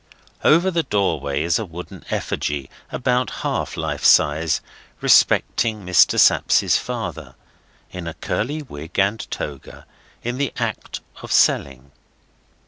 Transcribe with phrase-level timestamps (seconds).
[0.43, 4.59] Over the doorway is a wooden effigy, about half life size,
[4.99, 6.19] representing Mr.
[6.19, 7.35] Sapsea's father,
[7.91, 9.85] in a curly wig and toga,
[10.23, 11.91] in the act of selling.